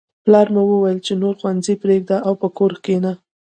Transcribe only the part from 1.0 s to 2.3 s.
چې نور ښوونځی پریږده